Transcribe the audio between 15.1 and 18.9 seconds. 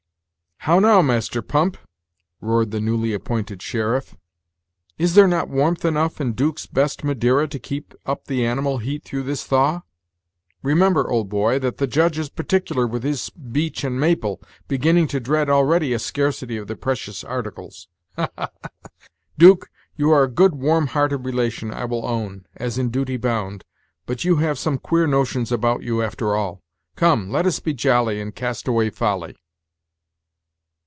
dread already a scarcity of the precious articles. Ha! ha! ha!